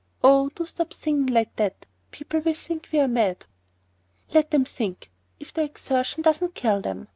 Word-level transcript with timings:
Oh, 0.23 0.49
do 0.55 0.65
stop 0.65 0.93
singing 0.93 1.27
like 1.27 1.55
that. 1.57 1.85
People 2.09 2.39
will 2.39 2.55
think 2.55 2.89
we're 2.91 3.07
mad." 3.07 3.45
"Let 4.33 4.51
'em 4.51 4.65
think,—if 4.65 5.53
the 5.53 5.61
exertion 5.63 6.23
doesn't 6.23 6.55
kill 6.55 6.81
them. 6.81 7.07